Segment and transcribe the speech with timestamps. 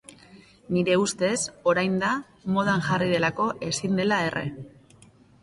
[0.77, 1.35] Nire ustez
[1.73, 2.13] orain da,
[2.57, 4.45] modan jarri delako ezin dela erre.